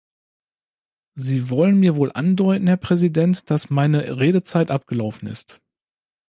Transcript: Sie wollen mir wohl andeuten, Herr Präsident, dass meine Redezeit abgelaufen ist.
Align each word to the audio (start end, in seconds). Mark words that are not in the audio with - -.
Sie 1.13 1.51
wollen 1.51 1.79
mir 1.79 1.95
wohl 1.95 2.11
andeuten, 2.11 2.65
Herr 2.65 2.77
Präsident, 2.77 3.51
dass 3.51 3.69
meine 3.69 4.17
Redezeit 4.17 4.71
abgelaufen 4.71 5.27
ist. 5.27 5.61